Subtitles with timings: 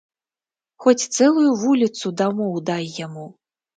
[0.85, 3.27] Хоць цэлую вуліцу дамоў дай яму.